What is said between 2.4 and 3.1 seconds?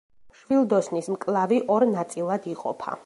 იყოფა.